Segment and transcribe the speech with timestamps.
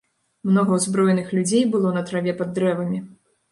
[0.49, 3.07] Многа ўзброеных людзей было на траве пад дрэвамі.